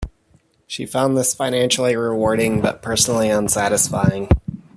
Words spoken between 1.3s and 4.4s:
financially rewarding, but personally unsatisfying.